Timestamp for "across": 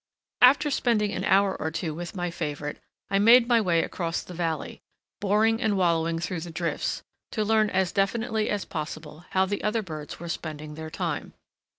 3.83-4.23